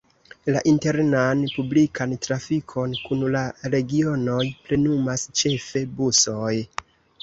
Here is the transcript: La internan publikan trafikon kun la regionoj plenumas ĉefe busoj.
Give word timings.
La 0.53 0.61
internan 0.69 1.43
publikan 1.57 2.17
trafikon 2.25 2.97
kun 3.05 3.23
la 3.37 3.45
regionoj 3.77 4.43
plenumas 4.67 5.31
ĉefe 5.41 5.89
busoj. 6.03 6.55